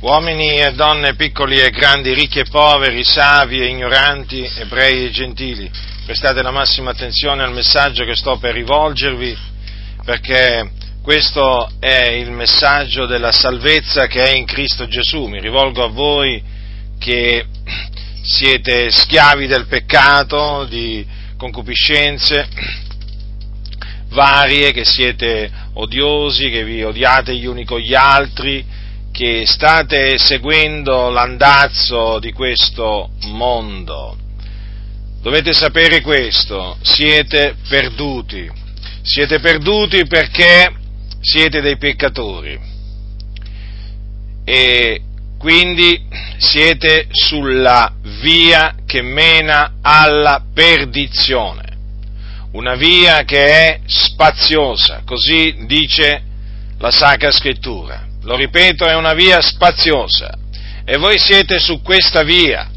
[0.00, 5.70] uomini e donne, piccoli e grandi, ricchi e poveri, savi e ignoranti, ebrei e gentili,
[6.04, 9.36] prestate la massima attenzione al messaggio che sto per rivolgervi,
[10.04, 10.70] perché
[11.02, 15.26] questo è il messaggio della salvezza che è in Cristo Gesù.
[15.26, 16.42] Mi rivolgo a voi
[16.98, 17.46] che
[18.22, 21.06] siete schiavi del peccato, di
[21.38, 22.48] concupiscenze
[24.08, 28.64] varie, che siete odiosi, che vi odiate gli uni con gli altri,
[29.16, 34.14] che state seguendo l'andazzo di questo mondo.
[35.22, 38.46] Dovete sapere questo, siete perduti,
[39.00, 40.70] siete perduti perché
[41.18, 42.60] siete dei peccatori
[44.44, 45.00] e
[45.38, 51.64] quindi siete sulla via che mena alla perdizione
[52.52, 56.22] una via che è spaziosa, così dice
[56.78, 58.05] la Sacra Scrittura.
[58.26, 60.36] Lo ripeto, è una via spaziosa
[60.84, 62.68] e voi siete su questa via,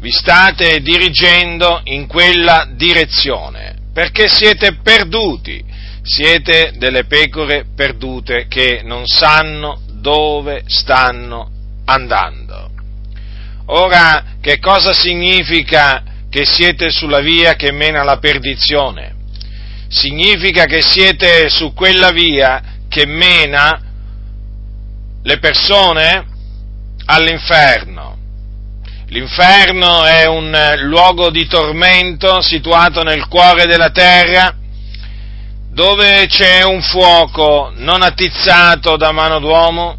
[0.00, 5.64] vi state dirigendo in quella direzione, perché siete perduti,
[6.02, 11.50] siete delle pecore perdute che non sanno dove stanno
[11.84, 12.70] andando.
[13.66, 19.14] Ora, che cosa significa che siete sulla via che mena alla perdizione?
[19.88, 23.85] significa che siete su quella via che mena
[25.26, 26.24] le persone
[27.06, 28.16] all'inferno.
[29.08, 34.54] L'inferno è un luogo di tormento situato nel cuore della terra
[35.68, 39.98] dove c'è un fuoco non attizzato da mano d'uomo,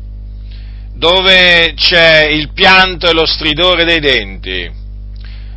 [0.94, 4.76] dove c'è il pianto e lo stridore dei denti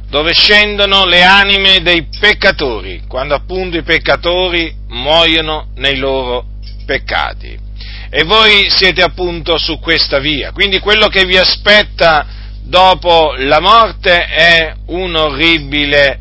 [0.09, 6.47] dove scendono le anime dei peccatori, quando appunto i peccatori muoiono nei loro
[6.85, 7.70] peccati.
[8.13, 12.27] E voi siete appunto su questa via, quindi quello che vi aspetta
[12.63, 16.21] dopo la morte è un orribile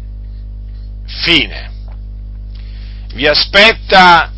[1.05, 1.71] fine.
[3.13, 4.31] Vi aspetta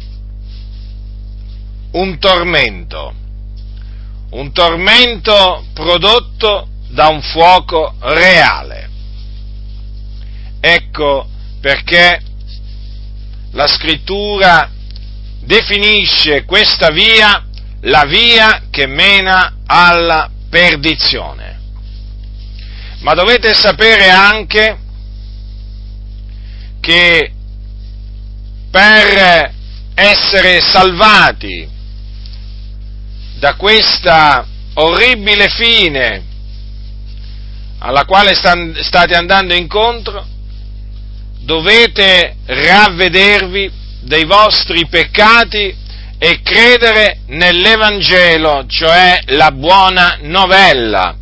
[1.92, 3.14] un tormento,
[4.30, 8.90] un tormento prodotto da un fuoco reale.
[10.62, 11.28] Ecco
[11.60, 12.22] perché
[13.52, 14.70] la scrittura
[15.44, 17.46] definisce questa via
[17.82, 21.60] la via che mena alla perdizione.
[23.00, 24.78] Ma dovete sapere anche
[26.80, 27.32] che
[28.70, 29.54] per
[29.96, 31.68] essere salvati
[33.40, 36.24] da questa orribile fine
[37.80, 40.24] alla quale state andando incontro,
[41.40, 45.76] dovete ravvedervi dei vostri peccati
[46.18, 51.16] e credere nell'Evangelo, cioè la buona novella.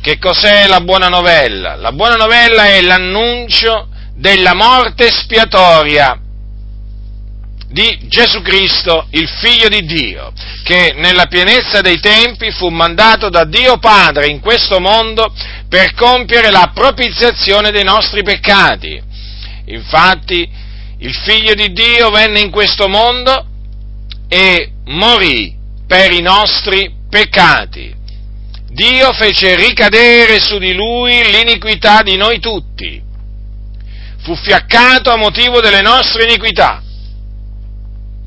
[0.00, 1.76] Che cos'è la buona novella?
[1.76, 6.18] La buona novella è l'annuncio della morte spiatoria
[7.72, 13.44] di Gesù Cristo, il Figlio di Dio, che nella pienezza dei tempi fu mandato da
[13.44, 15.32] Dio Padre in questo mondo
[15.68, 19.10] per compiere la propiziazione dei nostri peccati.
[19.66, 20.48] Infatti,
[20.98, 23.46] il Figlio di Dio venne in questo mondo
[24.28, 25.54] e morì
[25.86, 27.94] per i nostri peccati.
[28.68, 33.02] Dio fece ricadere su di lui l'iniquità di noi tutti.
[34.22, 36.82] Fu fiaccato a motivo delle nostre iniquità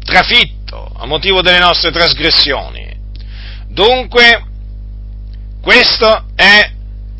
[0.06, 2.95] trafitto a motivo delle nostre trasgressioni.
[3.68, 4.45] Dunque,
[5.62, 6.72] questa è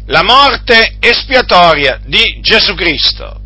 [0.06, 3.42] la morte espiatoria di Gesù Cristo,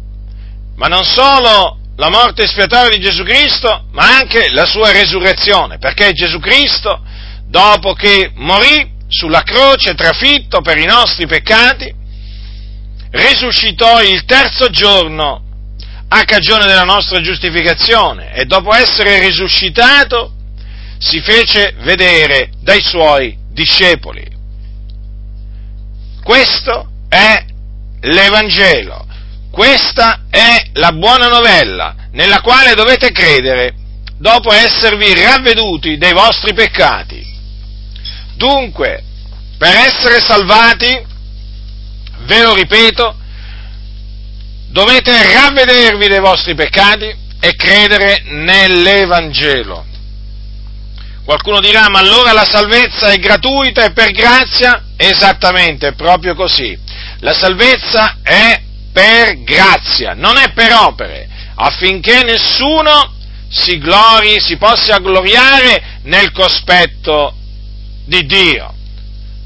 [0.80, 6.14] ma non solo la morte espiatoria di Gesù Cristo, ma anche la sua resurrezione, perché
[6.14, 7.04] Gesù Cristo,
[7.48, 11.94] dopo che morì sulla croce trafitto per i nostri peccati,
[13.12, 15.44] risuscitò il terzo giorno
[16.08, 20.32] a cagione della nostra giustificazione e dopo essere risuscitato
[20.98, 24.26] si fece vedere dai suoi discepoli.
[26.24, 27.44] Questo è
[28.00, 29.08] l'Evangelo,
[29.60, 33.74] questa è la buona novella nella quale dovete credere
[34.18, 37.22] dopo esservi ravveduti dei vostri peccati.
[38.36, 39.04] Dunque,
[39.58, 41.06] per essere salvati,
[42.20, 43.18] ve lo ripeto,
[44.70, 49.86] dovete ravvedervi dei vostri peccati e credere nell'Evangelo.
[51.26, 54.86] Qualcuno dirà, ma allora la salvezza è gratuita e per grazia?
[54.96, 56.80] Esattamente, è proprio così.
[57.20, 58.68] La salvezza è
[59.00, 61.26] per grazia, non è per opere,
[61.56, 63.14] affinché nessuno
[63.50, 67.34] si glori, si possa gloriare nel cospetto
[68.06, 68.74] di Dio.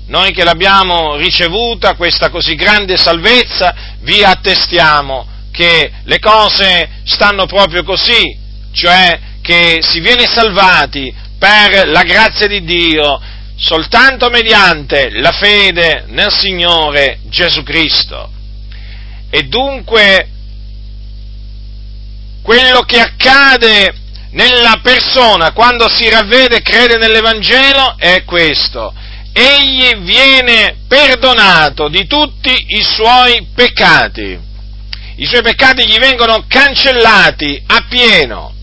[0.08, 7.84] Noi che l'abbiamo ricevuta, questa così grande salvezza, vi attestiamo che le cose stanno proprio
[7.84, 8.36] così,
[8.74, 13.22] cioè che si viene salvati per la grazia di Dio
[13.56, 18.42] soltanto mediante la fede nel Signore Gesù Cristo.
[19.36, 20.28] E dunque
[22.44, 23.92] quello che accade
[24.30, 28.94] nella persona quando si ravvede e crede nell'Evangelo è questo.
[29.34, 34.40] Egli viene perdonato di tutti i suoi peccati.
[35.16, 38.54] I suoi peccati gli vengono cancellati a pieno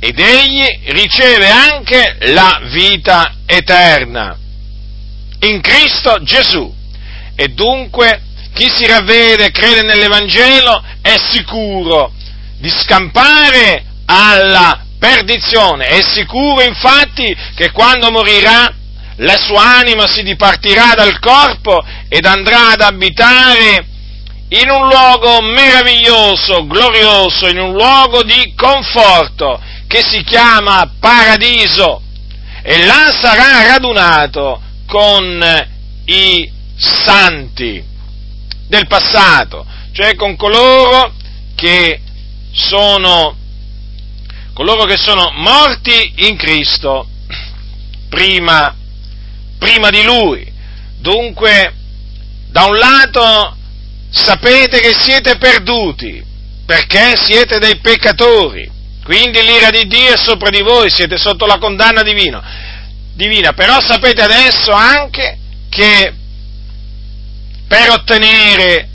[0.00, 4.36] ed egli riceve anche la vita eterna
[5.42, 6.74] in Cristo Gesù.
[7.36, 12.12] E dunque chi si ravvede e crede nell'Evangelo è sicuro
[12.58, 18.72] di scampare alla perdizione, è sicuro infatti che quando morirà
[19.16, 23.86] la sua anima si dipartirà dal corpo ed andrà ad abitare
[24.48, 32.02] in un luogo meraviglioso, glorioso, in un luogo di conforto che si chiama paradiso.
[32.62, 35.68] E là sarà radunato con
[36.06, 37.92] i santi
[38.66, 41.12] del passato, cioè con coloro
[41.54, 42.00] che
[42.52, 43.36] sono,
[44.52, 47.08] coloro che sono morti in Cristo
[48.08, 48.74] prima,
[49.58, 50.52] prima di Lui.
[50.98, 51.74] Dunque,
[52.50, 53.56] da un lato
[54.10, 56.24] sapete che siete perduti
[56.64, 58.70] perché siete dei peccatori,
[59.04, 62.42] quindi l'ira di Dio è sopra di voi, siete sotto la condanna divino,
[63.12, 65.38] divina, però sapete adesso anche
[65.68, 66.14] che
[67.66, 68.88] per ottenere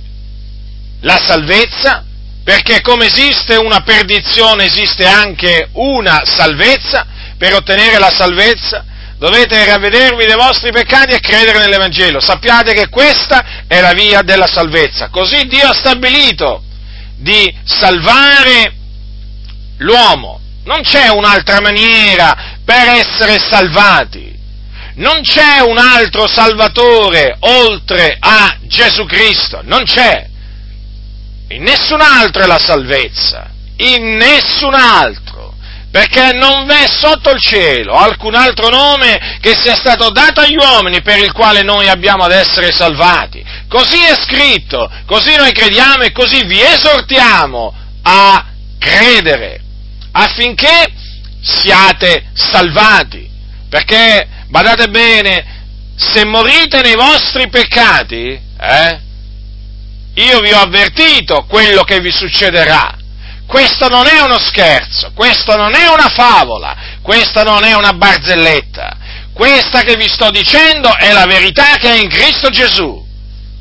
[1.02, 2.06] la salvezza,
[2.44, 7.06] perché come esiste una perdizione esiste anche una salvezza,
[7.38, 8.86] per ottenere la salvezza
[9.20, 12.22] dovete ravvedervi dei vostri peccati e credere nell'Evangelo.
[12.22, 15.10] Sappiate che questa è la via della salvezza.
[15.10, 16.64] Così Dio ha stabilito
[17.18, 18.74] di salvare
[19.78, 20.40] l'uomo.
[20.64, 24.39] Non c'è un'altra maniera per essere salvati.
[25.00, 29.62] Non c'è un altro Salvatore oltre a Gesù Cristo.
[29.64, 30.28] Non c'è.
[31.50, 33.50] In nessun altro è la salvezza.
[33.78, 35.40] In nessun altro
[35.92, 41.02] perché non v'è sotto il cielo alcun altro nome che sia stato dato agli uomini
[41.02, 43.44] per il quale noi abbiamo ad essere salvati.
[43.68, 47.74] Così è scritto, così noi crediamo e così vi esortiamo
[48.04, 48.46] a
[48.78, 49.62] credere
[50.12, 50.92] affinché
[51.42, 53.28] siate salvati.
[53.70, 55.58] Perché, badate bene,
[55.96, 59.00] se morite nei vostri peccati, eh,
[60.16, 62.98] io vi ho avvertito quello che vi succederà.
[63.46, 68.98] Questo non è uno scherzo, questo non è una favola, questa non è una barzelletta.
[69.34, 73.06] Questa che vi sto dicendo è la verità che è in Cristo Gesù.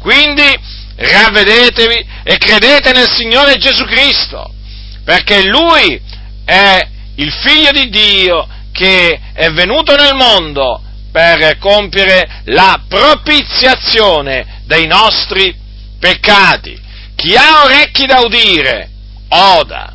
[0.01, 4.53] Quindi ravvedetevi e credete nel Signore Gesù Cristo,
[5.05, 6.01] perché Lui
[6.45, 8.49] è il Figlio di Dio
[8.79, 10.81] che è venuto nel mondo
[11.11, 15.53] per compiere la propiziazione dei nostri
[15.99, 16.81] peccati.
[17.17, 18.89] Chi ha orecchi da udire,
[19.31, 19.95] oda.